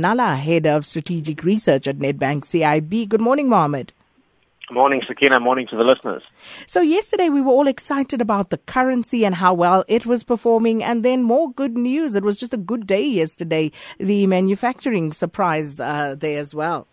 Nalla, 0.00 0.36
Head 0.36 0.66
of 0.66 0.86
Strategic 0.86 1.44
Research 1.44 1.86
at 1.86 1.98
Nedbank 1.98 2.44
CIB. 2.44 3.08
Good 3.08 3.20
morning, 3.20 3.48
Mohammed. 3.48 3.92
Morning, 4.70 5.02
Sakina. 5.06 5.40
Morning 5.40 5.66
to 5.68 5.76
the 5.76 5.82
listeners. 5.82 6.22
So, 6.66 6.80
yesterday 6.80 7.28
we 7.28 7.40
were 7.40 7.52
all 7.52 7.66
excited 7.66 8.20
about 8.20 8.50
the 8.50 8.58
currency 8.58 9.24
and 9.24 9.34
how 9.34 9.52
well 9.52 9.84
it 9.88 10.06
was 10.06 10.22
performing, 10.22 10.82
and 10.82 11.04
then 11.04 11.22
more 11.22 11.52
good 11.52 11.76
news. 11.76 12.14
It 12.14 12.22
was 12.22 12.36
just 12.36 12.54
a 12.54 12.56
good 12.56 12.86
day 12.86 13.04
yesterday. 13.04 13.72
The 13.98 14.26
manufacturing 14.26 15.12
surprise 15.12 15.80
uh, 15.80 16.14
there 16.18 16.38
as 16.38 16.54
well. 16.54 16.86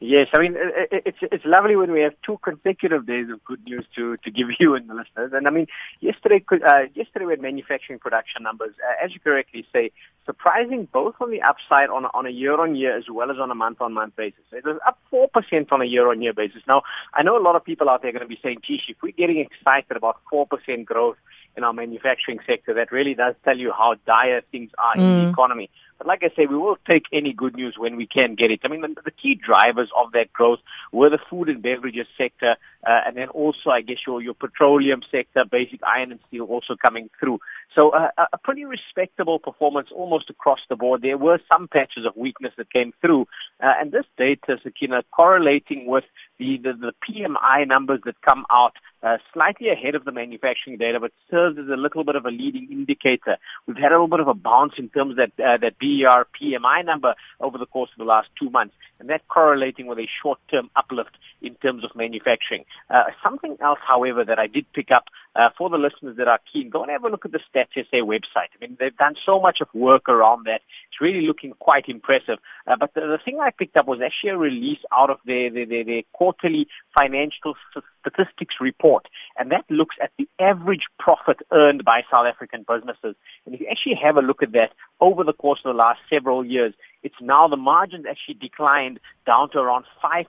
Yes, 0.00 0.28
I 0.32 0.38
mean 0.38 0.54
it's 0.56 1.18
it's 1.20 1.44
lovely 1.44 1.74
when 1.74 1.90
we 1.90 2.02
have 2.02 2.14
two 2.24 2.38
consecutive 2.44 3.04
days 3.04 3.28
of 3.30 3.44
good 3.44 3.64
news 3.64 3.84
to 3.96 4.16
to 4.18 4.30
give 4.30 4.46
you 4.60 4.76
and 4.76 4.88
the 4.88 4.94
listeners. 4.94 5.32
And 5.34 5.48
I 5.48 5.50
mean, 5.50 5.66
yesterday 5.98 6.44
uh, 6.52 6.82
yesterday 6.94 7.24
we 7.24 7.32
had 7.32 7.42
manufacturing 7.42 7.98
production 7.98 8.44
numbers, 8.44 8.74
uh, 8.78 9.04
as 9.04 9.12
you 9.12 9.18
correctly 9.18 9.66
say, 9.72 9.90
surprising 10.24 10.86
both 10.92 11.16
on 11.20 11.32
the 11.32 11.42
upside 11.42 11.90
on 11.90 12.04
a, 12.04 12.08
on 12.14 12.26
a 12.26 12.30
year 12.30 12.60
on 12.60 12.76
year 12.76 12.96
as 12.96 13.06
well 13.10 13.32
as 13.32 13.38
on 13.38 13.50
a 13.50 13.56
month 13.56 13.80
on 13.80 13.92
month 13.92 14.14
basis. 14.14 14.44
It 14.52 14.64
was 14.64 14.78
up 14.86 15.00
four 15.10 15.26
percent 15.26 15.72
on 15.72 15.82
a 15.82 15.86
year 15.86 16.08
on 16.08 16.22
year 16.22 16.32
basis. 16.32 16.62
Now 16.68 16.82
I 17.12 17.24
know 17.24 17.36
a 17.36 17.42
lot 17.42 17.56
of 17.56 17.64
people 17.64 17.88
out 17.88 18.02
there 18.02 18.10
are 18.10 18.12
going 18.12 18.22
to 18.22 18.28
be 18.28 18.38
saying, 18.40 18.58
"Geez, 18.64 18.82
if 18.88 18.98
we're 19.02 19.10
getting 19.10 19.40
excited 19.40 19.96
about 19.96 20.18
four 20.30 20.46
percent 20.46 20.86
growth 20.86 21.16
in 21.56 21.64
our 21.64 21.72
manufacturing 21.72 22.38
sector, 22.46 22.72
that 22.74 22.92
really 22.92 23.14
does 23.14 23.34
tell 23.44 23.58
you 23.58 23.72
how 23.72 23.96
dire 24.06 24.42
things 24.52 24.70
are 24.78 24.94
mm. 24.94 25.00
in 25.00 25.18
the 25.18 25.26
mm. 25.26 25.32
economy." 25.32 25.70
But 25.98 26.06
like 26.06 26.22
I 26.22 26.28
say, 26.36 26.46
we 26.46 26.56
will 26.56 26.78
take 26.86 27.04
any 27.12 27.32
good 27.32 27.54
news 27.54 27.74
when 27.76 27.96
we 27.96 28.06
can 28.06 28.36
get 28.36 28.50
it. 28.50 28.60
I 28.64 28.68
mean, 28.68 28.82
the, 28.82 28.94
the 29.04 29.10
key 29.10 29.34
drivers 29.34 29.90
of 29.96 30.12
that 30.12 30.32
growth 30.32 30.60
were 30.92 31.10
the 31.10 31.18
food 31.28 31.48
and 31.48 31.60
beverages 31.60 32.06
sector, 32.16 32.56
uh, 32.86 33.00
and 33.06 33.16
then 33.16 33.28
also, 33.28 33.70
I 33.70 33.80
guess, 33.80 33.98
your, 34.06 34.22
your 34.22 34.34
petroleum 34.34 35.00
sector, 35.10 35.44
basic 35.50 35.80
iron 35.82 36.12
and 36.12 36.20
steel 36.28 36.44
also 36.44 36.76
coming 36.80 37.10
through. 37.18 37.40
So 37.74 37.90
uh, 37.90 38.08
a 38.32 38.38
pretty 38.38 38.64
respectable 38.64 39.38
performance 39.38 39.88
almost 39.94 40.30
across 40.30 40.60
the 40.68 40.76
board. 40.76 41.02
There 41.02 41.18
were 41.18 41.38
some 41.52 41.68
patches 41.68 42.06
of 42.06 42.16
weakness 42.16 42.52
that 42.56 42.72
came 42.72 42.92
through, 43.00 43.26
uh, 43.62 43.72
and 43.80 43.92
this 43.92 44.06
data, 44.16 44.58
Sakina, 44.62 45.02
correlating 45.10 45.86
with 45.86 46.04
the, 46.38 46.58
the, 46.58 46.72
the 46.72 46.92
PMI 47.08 47.66
numbers 47.66 48.00
that 48.04 48.20
come 48.22 48.46
out 48.50 48.72
uh, 49.02 49.18
slightly 49.32 49.68
ahead 49.68 49.94
of 49.94 50.04
the 50.04 50.12
manufacturing 50.12 50.76
data, 50.76 50.98
but 51.00 51.12
serves 51.30 51.58
as 51.58 51.68
a 51.68 51.76
little 51.76 52.04
bit 52.04 52.16
of 52.16 52.24
a 52.26 52.30
leading 52.30 52.68
indicator. 52.70 53.36
We've 53.66 53.76
had 53.76 53.92
a 53.92 53.94
little 53.94 54.08
bit 54.08 54.20
of 54.20 54.28
a 54.28 54.34
bounce 54.34 54.74
in 54.78 54.88
terms 54.88 55.12
of 55.12 55.16
that, 55.16 55.44
uh, 55.44 55.58
that 55.58 55.78
BER 55.88 56.26
PMI 56.40 56.84
number 56.84 57.14
over 57.40 57.56
the 57.58 57.66
course 57.66 57.90
of 57.94 57.98
the 57.98 58.04
last 58.04 58.28
two 58.38 58.50
months, 58.50 58.74
and 58.98 59.08
that 59.08 59.26
correlating 59.28 59.86
with 59.86 59.98
a 59.98 60.08
short-term 60.22 60.70
uplift 60.76 61.16
in 61.42 61.54
terms 61.56 61.84
of 61.84 61.90
manufacturing. 61.94 62.64
Uh, 62.90 63.04
something 63.22 63.56
else, 63.62 63.78
however, 63.86 64.24
that 64.24 64.38
I 64.38 64.46
did 64.46 64.66
pick 64.72 64.88
up 64.94 65.04
uh, 65.36 65.48
for 65.56 65.70
the 65.70 65.76
listeners 65.76 66.16
that 66.16 66.28
are 66.28 66.40
keen, 66.52 66.70
go 66.70 66.82
and 66.82 66.90
have 66.90 67.04
a 67.04 67.08
look 67.08 67.24
at 67.24 67.32
the 67.32 67.38
Stats 67.38 67.74
SA 67.74 67.98
website. 67.98 68.50
I 68.54 68.58
mean, 68.60 68.76
they've 68.80 68.96
done 68.96 69.14
so 69.24 69.40
much 69.40 69.58
of 69.60 69.68
work 69.72 70.08
around 70.08 70.46
that. 70.46 70.60
It's 70.88 71.00
really 71.00 71.26
looking 71.26 71.52
quite 71.58 71.84
impressive. 71.88 72.38
Uh, 72.66 72.76
but 72.78 72.94
the, 72.94 73.02
the, 73.02 73.18
thing 73.24 73.38
I 73.40 73.50
picked 73.50 73.76
up 73.76 73.86
was 73.86 74.00
actually 74.04 74.30
a 74.30 74.36
release 74.36 74.80
out 74.92 75.10
of 75.10 75.18
their, 75.24 75.50
their, 75.50 75.66
their, 75.66 75.84
their 75.84 76.02
quarterly 76.12 76.66
financial 76.98 77.54
statistics 78.00 78.54
report, 78.60 79.06
and 79.38 79.50
that 79.52 79.64
looks 79.70 79.96
at 80.02 80.10
the 80.18 80.28
average 80.40 80.86
profit 80.98 81.38
earned 81.52 81.84
by 81.84 82.00
South 82.12 82.26
African 82.26 82.64
businesses. 82.66 83.14
And 83.44 83.54
if 83.54 83.60
you 83.60 83.66
actually 83.70 83.98
have 84.02 84.16
a 84.16 84.26
look 84.26 84.42
at 84.42 84.52
that 84.52 84.72
over 85.00 85.24
the 85.24 85.32
course 85.32 85.60
of 85.64 85.74
the 85.74 85.78
last 85.78 86.00
several 86.10 86.44
years, 86.44 86.74
it's 87.02 87.14
now 87.20 87.48
the 87.48 87.56
margins 87.56 88.06
actually 88.08 88.34
declined 88.34 89.00
down 89.26 89.50
to 89.50 89.58
around 89.58 89.84
5% 90.02 90.26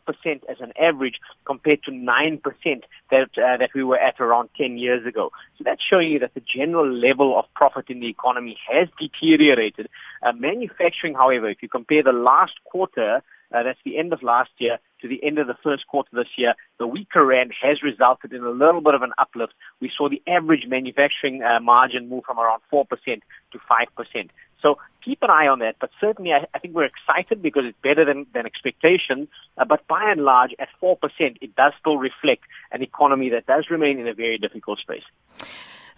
as 0.50 0.58
an 0.60 0.74
average 0.80 1.16
compared 1.46 1.84
to 1.84 1.92
9% 1.92 2.42
that, 3.12 3.22
uh, 3.38 3.58
that 3.58 3.70
we 3.74 3.84
were 3.84 3.98
at 3.98 4.20
around 4.20 4.50
10 4.58 4.78
years 4.78 5.06
ago. 5.06 5.32
So 5.58 5.64
that's 5.64 5.82
showing 5.84 6.12
you 6.12 6.20
that 6.20 6.34
the 6.34 6.42
general 6.42 6.92
level 6.92 7.38
of 7.38 7.46
profit 7.54 7.86
in 7.90 8.00
the 8.00 8.08
economy 8.08 8.58
has 8.72 8.88
deteriorated. 9.00 9.90
Uh, 10.22 10.34
manufacturing, 10.34 11.16
however, 11.16 11.50
if 11.50 11.62
you 11.62 11.70
compare 11.70 12.04
the 12.04 12.12
last 12.12 12.54
quarter, 12.66 13.22
uh, 13.52 13.64
that's 13.64 13.80
the 13.84 13.98
end 13.98 14.14
of 14.14 14.22
last 14.22 14.52
year 14.60 14.78
to 15.02 15.08
the 15.08 15.24
end 15.24 15.40
of 15.40 15.48
the 15.48 15.56
first 15.64 15.88
quarter 15.88 16.10
this 16.14 16.28
year. 16.38 16.54
The 16.78 16.86
weaker 16.86 17.26
rand 17.26 17.52
has 17.62 17.82
resulted 17.82 18.32
in 18.34 18.44
a 18.44 18.50
little 18.50 18.82
bit 18.82 18.94
of 18.94 19.02
an 19.02 19.12
uplift. 19.18 19.54
We 19.80 19.92
saw 19.96 20.08
the 20.10 20.22
average 20.28 20.66
manufacturing 20.68 21.42
uh, 21.42 21.60
margin 21.60 22.10
move 22.10 22.26
from 22.26 22.40
around 22.40 22.62
4% 22.72 22.86
to 23.08 23.22
5%. 23.58 24.30
So 24.62 24.78
keep 25.04 25.22
an 25.22 25.30
eye 25.30 25.48
on 25.48 25.60
that. 25.60 25.76
But 25.80 25.92
certainly, 26.00 26.32
I, 26.34 26.46
I 26.54 26.60
think 26.60 26.76
we're 26.76 26.86
excited 26.86 27.42
because 27.42 27.64
it's 27.66 27.78
better 27.82 28.06
than, 28.06 28.26
than 28.34 28.46
expectation. 28.46 29.28
Uh, 29.58 29.66
but 29.66 29.88
by 29.88 30.12
and 30.12 30.24
large, 30.24 30.52
at 30.60 30.70
4%, 30.82 30.98
it 31.42 31.56
does 31.56 31.74
still 31.80 31.98
reflect 31.98 32.44
an 32.72 32.82
economy 32.82 33.30
that 33.30 33.46
does 33.46 33.66
remain 33.70 34.00
in 34.00 34.08
a 34.08 34.14
very 34.14 34.38
difficult 34.38 34.80
space. 34.80 35.04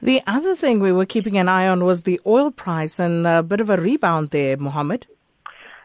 The 0.01 0.21
other 0.25 0.55
thing 0.55 0.79
we 0.79 0.91
were 0.91 1.05
keeping 1.05 1.37
an 1.37 1.47
eye 1.47 1.67
on 1.67 1.85
was 1.85 2.03
the 2.03 2.19
oil 2.25 2.49
price 2.51 2.99
and 2.99 3.27
a 3.27 3.43
bit 3.43 3.61
of 3.61 3.69
a 3.69 3.77
rebound 3.77 4.31
there, 4.31 4.57
Mohammed. 4.57 5.05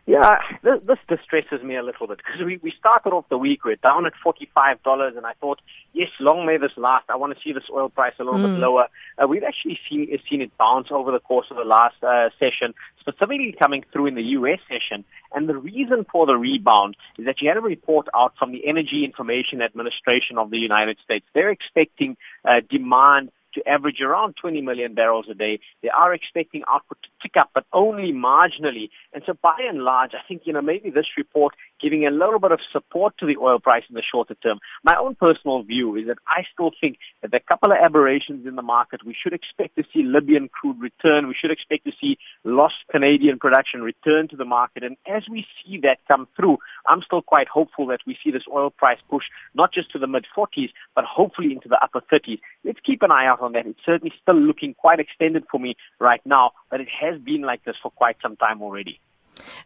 Yeah, 0.06 0.38
this, 0.62 0.78
this 0.86 0.98
distresses 1.08 1.64
me 1.64 1.74
a 1.74 1.82
little 1.82 2.06
bit 2.06 2.18
because 2.18 2.40
we, 2.44 2.60
we 2.62 2.72
started 2.78 3.10
off 3.10 3.28
the 3.28 3.36
week, 3.36 3.64
we're 3.64 3.74
down 3.74 4.06
at 4.06 4.12
$45, 4.24 5.16
and 5.16 5.26
I 5.26 5.32
thought, 5.40 5.58
yes, 5.94 6.08
long 6.20 6.46
may 6.46 6.58
this 6.58 6.70
last. 6.76 7.06
I 7.08 7.16
want 7.16 7.36
to 7.36 7.42
see 7.42 7.52
this 7.52 7.64
oil 7.72 7.88
price 7.88 8.14
a 8.20 8.24
little 8.24 8.38
mm. 8.38 8.54
bit 8.54 8.60
lower. 8.60 8.86
Uh, 9.20 9.26
we've 9.26 9.42
actually 9.42 9.80
seen, 9.90 10.06
seen 10.30 10.42
it 10.42 10.56
bounce 10.58 10.88
over 10.92 11.10
the 11.10 11.18
course 11.18 11.46
of 11.50 11.56
the 11.56 11.64
last 11.64 11.96
uh, 12.04 12.28
session, 12.38 12.72
specifically 13.00 13.52
coming 13.58 13.84
through 13.92 14.06
in 14.06 14.14
the 14.14 14.22
U.S. 14.22 14.60
session. 14.68 15.04
And 15.34 15.48
the 15.48 15.56
reason 15.56 16.06
for 16.10 16.24
the 16.24 16.36
rebound 16.36 16.96
is 17.18 17.26
that 17.26 17.42
you 17.42 17.48
had 17.48 17.56
a 17.56 17.60
report 17.60 18.06
out 18.14 18.34
from 18.38 18.52
the 18.52 18.64
Energy 18.64 19.04
Information 19.04 19.60
Administration 19.60 20.38
of 20.38 20.50
the 20.50 20.58
United 20.58 20.98
States. 21.02 21.26
They're 21.34 21.50
expecting 21.50 22.16
uh, 22.44 22.60
demand 22.70 23.32
to 23.56 23.68
average 23.68 24.00
around 24.00 24.36
20 24.40 24.60
million 24.60 24.94
barrels 24.94 25.26
a 25.30 25.34
day. 25.34 25.58
They 25.82 25.88
are 25.88 26.14
expecting 26.14 26.62
output 26.70 26.98
to 27.02 27.08
tick 27.22 27.32
up, 27.38 27.50
but 27.54 27.64
only 27.72 28.12
marginally. 28.12 28.90
And 29.12 29.22
so 29.26 29.34
by 29.42 29.56
and 29.68 29.82
large, 29.82 30.12
I 30.14 30.26
think, 30.28 30.42
you 30.44 30.52
know, 30.52 30.62
maybe 30.62 30.90
this 30.90 31.06
report 31.16 31.54
giving 31.80 32.06
a 32.06 32.10
little 32.10 32.38
bit 32.38 32.52
of 32.52 32.60
support 32.72 33.14
to 33.18 33.26
the 33.26 33.36
oil 33.40 33.58
price 33.58 33.84
in 33.88 33.94
the 33.94 34.02
shorter 34.02 34.34
term. 34.34 34.58
My 34.84 34.94
own 34.98 35.14
personal 35.14 35.62
view 35.62 35.96
is 35.96 36.06
that 36.06 36.18
I 36.28 36.42
still 36.52 36.70
think 36.80 36.98
that 37.22 37.34
are 37.34 37.36
a 37.36 37.40
couple 37.40 37.72
of 37.72 37.78
aberrations 37.82 38.46
in 38.46 38.56
the 38.56 38.62
market. 38.62 39.00
We 39.04 39.16
should 39.20 39.32
expect 39.32 39.76
to 39.76 39.84
see 39.92 40.02
Libyan 40.02 40.48
crude 40.48 40.80
return. 40.80 41.28
We 41.28 41.36
should 41.38 41.50
expect 41.50 41.84
to 41.84 41.92
see 42.00 42.18
lost 42.44 42.74
Canadian 42.90 43.38
production 43.38 43.82
return 43.82 44.28
to 44.28 44.36
the 44.36 44.44
market. 44.44 44.82
And 44.82 44.96
as 45.06 45.22
we 45.30 45.46
see 45.64 45.78
that 45.82 45.98
come 46.08 46.28
through, 46.36 46.58
I'm 46.88 47.02
still 47.02 47.22
quite 47.22 47.48
hopeful 47.48 47.86
that 47.86 48.00
we 48.06 48.16
see 48.22 48.30
this 48.30 48.42
oil 48.52 48.70
price 48.70 48.98
push 49.10 49.24
not 49.54 49.72
just 49.72 49.90
to 49.92 49.98
the 49.98 50.06
mid 50.06 50.26
40s, 50.36 50.70
but 50.94 51.04
hopefully 51.04 51.52
into 51.52 51.68
the 51.68 51.78
upper 51.82 52.00
30s. 52.00 52.40
Let's 52.64 52.80
keep 52.84 53.02
an 53.02 53.10
eye 53.10 53.26
out 53.26 53.40
on 53.40 53.52
that. 53.52 53.66
It's 53.66 53.80
certainly 53.84 54.12
still 54.22 54.40
looking 54.40 54.74
quite 54.74 55.00
extended 55.00 55.44
for 55.50 55.58
me 55.60 55.76
right 55.98 56.20
now, 56.24 56.52
but 56.70 56.80
it 56.80 56.88
has 57.00 57.20
been 57.20 57.42
like 57.42 57.64
this 57.64 57.76
for 57.82 57.90
quite 57.90 58.16
some 58.22 58.36
time 58.36 58.62
already. 58.62 59.00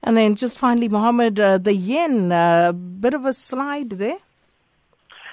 And 0.03 0.17
then 0.17 0.35
just 0.35 0.59
finally, 0.59 0.89
Mohammed, 0.89 1.39
uh, 1.39 1.59
the 1.59 1.75
yen, 1.75 2.33
a 2.33 2.35
uh, 2.35 2.73
bit 2.73 3.15
of 3.15 3.25
a 3.25 3.33
slide 3.33 3.91
there. 3.91 4.19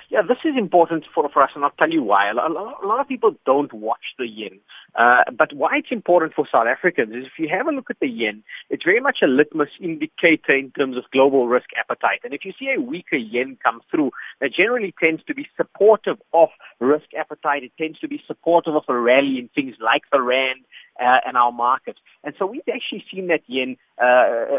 Yeah, 0.09 0.21
this 0.21 0.37
is 0.45 0.55
important 0.57 1.03
for, 1.13 1.27
for 1.29 1.41
us, 1.41 1.49
and 1.53 1.65
I'll 1.65 1.71
tell 1.71 1.91
you 1.91 2.01
why. 2.01 2.29
A 2.29 2.33
lot, 2.33 2.49
a 2.81 2.87
lot 2.87 3.01
of 3.01 3.09
people 3.09 3.35
don't 3.45 3.73
watch 3.73 4.15
the 4.17 4.25
yen. 4.25 4.59
Uh, 4.95 5.23
but 5.37 5.51
why 5.53 5.77
it's 5.77 5.91
important 5.91 6.33
for 6.33 6.47
South 6.49 6.65
Africans 6.65 7.13
is 7.13 7.25
if 7.25 7.37
you 7.37 7.49
have 7.51 7.67
a 7.67 7.71
look 7.71 7.89
at 7.89 7.99
the 7.99 8.07
yen, 8.07 8.41
it's 8.69 8.85
very 8.85 9.01
much 9.01 9.17
a 9.21 9.27
litmus 9.27 9.67
indicator 9.81 10.55
in 10.55 10.71
terms 10.71 10.95
of 10.95 11.03
global 11.11 11.49
risk 11.49 11.67
appetite. 11.77 12.21
And 12.23 12.33
if 12.33 12.45
you 12.45 12.53
see 12.57 12.73
a 12.75 12.81
weaker 12.81 13.17
yen 13.17 13.57
come 13.61 13.81
through, 13.91 14.11
that 14.39 14.53
generally 14.53 14.93
tends 14.97 15.23
to 15.25 15.35
be 15.35 15.45
supportive 15.57 16.17
of 16.33 16.49
risk 16.79 17.07
appetite. 17.19 17.63
It 17.63 17.73
tends 17.77 17.99
to 17.99 18.07
be 18.07 18.21
supportive 18.25 18.75
of 18.75 18.83
a 18.87 18.97
rally 18.97 19.39
in 19.39 19.49
things 19.53 19.75
like 19.81 20.03
the 20.11 20.21
rand, 20.21 20.61
uh, 20.99 21.19
and 21.25 21.37
our 21.37 21.51
market. 21.51 21.97
And 22.23 22.33
so 22.37 22.45
we've 22.45 22.61
actually 22.73 23.03
seen 23.11 23.27
that 23.27 23.41
yen 23.47 23.77
uh, 24.01 24.05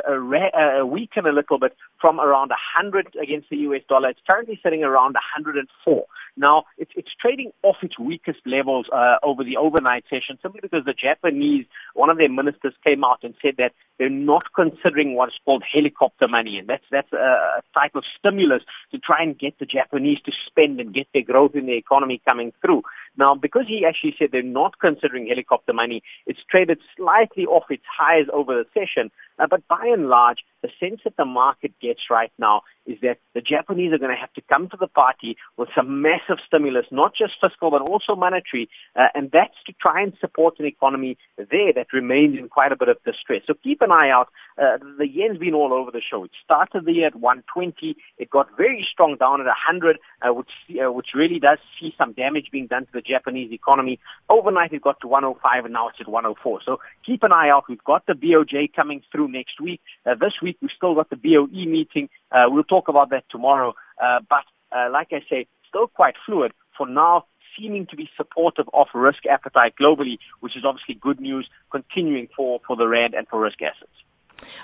a, 0.08 0.14
a, 0.14 0.80
a 0.80 0.86
weaken 0.86 1.26
a 1.26 1.32
little 1.32 1.58
bit 1.58 1.76
from 2.00 2.20
around 2.20 2.50
100 2.50 3.16
against 3.20 3.50
the 3.50 3.56
US 3.58 3.82
dollar. 3.88 4.10
It's 4.10 4.20
currently 4.26 4.58
sitting 4.62 4.82
around 4.82 5.14
104. 5.14 6.06
Now, 6.36 6.64
it's, 6.76 6.92
it's 6.96 7.10
trading 7.20 7.52
off 7.62 7.76
its 7.82 7.98
weakest 7.98 8.40
levels 8.46 8.86
uh, 8.92 9.16
over 9.22 9.42
the 9.42 9.56
overnight 9.56 10.04
session 10.08 10.38
simply 10.40 10.60
because 10.62 10.84
the 10.84 10.94
Japanese, 10.94 11.66
one 11.94 12.10
of 12.10 12.18
their 12.18 12.30
ministers 12.30 12.74
came 12.84 13.04
out 13.04 13.20
and 13.22 13.34
said 13.42 13.54
that 13.58 13.72
they're 13.98 14.08
not 14.08 14.44
considering 14.54 15.14
what's 15.14 15.34
called 15.44 15.64
helicopter 15.72 16.28
money. 16.28 16.58
And 16.58 16.68
that's, 16.68 16.84
that's 16.90 17.12
a 17.12 17.62
type 17.74 17.96
of 17.96 18.04
stimulus 18.18 18.62
to 18.92 18.98
try 18.98 19.22
and 19.22 19.36
get 19.38 19.58
the 19.58 19.66
Japanese 19.66 20.18
to 20.26 20.32
spend 20.46 20.80
and 20.80 20.94
get 20.94 21.08
their 21.12 21.22
growth 21.22 21.54
in 21.54 21.66
the 21.66 21.76
economy 21.76 22.22
coming 22.28 22.52
through. 22.60 22.82
Now, 23.18 23.34
because 23.34 23.64
he 23.66 23.84
actually 23.84 24.14
said 24.18 24.28
they're 24.30 24.42
not 24.42 24.78
considering 24.78 25.26
helicopter 25.26 25.72
money, 25.72 26.02
it's 26.26 26.38
traded 26.48 26.78
slightly 26.96 27.44
off 27.46 27.64
its 27.68 27.82
highs 27.98 28.26
over 28.32 28.54
the 28.54 28.64
session. 28.72 29.10
Uh, 29.38 29.46
but 29.50 29.66
by 29.66 29.84
and 29.92 30.08
large, 30.08 30.38
the 30.62 30.68
sense 30.80 31.00
that 31.04 31.16
the 31.16 31.24
market 31.24 31.72
gets 31.80 32.00
right 32.10 32.32
now 32.38 32.62
is 32.86 32.98
that 33.02 33.18
the 33.34 33.40
Japanese 33.40 33.92
are 33.92 33.98
going 33.98 34.14
to 34.14 34.20
have 34.20 34.32
to 34.32 34.40
come 34.48 34.68
to 34.70 34.76
the 34.78 34.88
party 34.88 35.36
with 35.56 35.68
some 35.76 36.02
massive 36.02 36.38
stimulus, 36.46 36.86
not 36.90 37.12
just 37.14 37.34
fiscal, 37.40 37.70
but 37.70 37.82
also 37.82 38.16
monetary. 38.16 38.68
Uh, 38.96 39.08
and 39.14 39.30
that's 39.30 39.54
to 39.66 39.72
try 39.80 40.02
and 40.02 40.14
support 40.20 40.58
an 40.58 40.66
economy 40.66 41.16
there 41.36 41.72
that 41.74 41.92
remains 41.92 42.38
in 42.38 42.48
quite 42.48 42.72
a 42.72 42.76
bit 42.76 42.88
of 42.88 42.96
distress. 43.04 43.42
So 43.46 43.54
keep 43.62 43.82
an 43.82 43.92
eye 43.92 44.10
out. 44.10 44.28
Uh, 44.56 44.78
the 44.98 45.06
yen's 45.06 45.38
been 45.38 45.54
all 45.54 45.72
over 45.72 45.90
the 45.90 46.00
show. 46.00 46.24
It 46.24 46.30
started 46.42 46.86
the 46.86 46.92
year 46.92 47.08
at 47.08 47.14
120. 47.14 47.96
It 48.16 48.30
got 48.30 48.48
very 48.56 48.86
strong 48.90 49.16
down 49.20 49.40
at 49.40 49.46
100, 49.46 49.98
uh, 50.22 50.32
which, 50.32 50.50
uh, 50.70 50.90
which 50.90 51.08
really 51.14 51.38
does 51.38 51.58
see 51.78 51.94
some 51.98 52.12
damage 52.12 52.46
being 52.50 52.66
done 52.66 52.86
to 52.86 52.92
the 52.92 53.02
Japanese 53.02 53.52
economy. 53.52 54.00
Overnight, 54.30 54.72
it 54.72 54.82
got 54.82 55.00
to 55.00 55.08
105, 55.08 55.64
and 55.64 55.74
now 55.74 55.88
it's 55.88 55.98
at 56.00 56.08
104. 56.08 56.60
So 56.64 56.78
keep 57.04 57.22
an 57.22 57.32
eye 57.32 57.50
out. 57.50 57.64
We've 57.68 57.84
got 57.84 58.06
the 58.06 58.14
BOJ 58.14 58.72
coming 58.74 59.02
through 59.12 59.28
next 59.28 59.60
week. 59.60 59.80
Uh, 60.06 60.14
this 60.14 60.32
week, 60.42 60.47
we've 60.60 60.70
still 60.76 60.94
got 60.94 61.10
the 61.10 61.16
BOE 61.16 61.66
meeting. 61.66 62.08
Uh, 62.30 62.44
we'll 62.48 62.64
talk 62.64 62.88
about 62.88 63.10
that 63.10 63.24
tomorrow. 63.30 63.74
Uh, 64.02 64.20
but 64.28 64.44
uh, 64.76 64.90
like 64.90 65.08
I 65.12 65.20
say, 65.28 65.46
still 65.68 65.86
quite 65.86 66.14
fluid. 66.24 66.52
For 66.76 66.86
now, 66.86 67.24
seeming 67.58 67.86
to 67.86 67.96
be 67.96 68.08
supportive 68.16 68.66
of 68.72 68.86
risk 68.94 69.26
appetite 69.26 69.74
globally, 69.80 70.18
which 70.40 70.56
is 70.56 70.64
obviously 70.64 70.94
good 70.94 71.20
news 71.20 71.48
continuing 71.70 72.28
for, 72.36 72.60
for 72.66 72.76
the 72.76 72.86
RAND 72.86 73.14
and 73.14 73.26
for 73.28 73.40
risk 73.40 73.60
assets. 73.62 73.90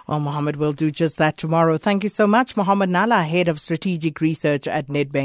Well, 0.07 0.21
Mohammed 0.21 0.57
will 0.57 0.73
do 0.73 0.91
just 0.91 1.19
that 1.19 1.37
tomorrow. 1.37 1.77
Thank 1.79 2.05
you 2.05 2.09
so 2.09 2.27
much, 2.27 2.57
Mohammed 2.57 2.91
Nalla, 2.91 3.27
Head 3.27 3.49
of 3.49 3.61
Strategic 3.61 4.21
Research 4.21 4.69
at 4.69 4.87
Nedbank. 4.87 5.23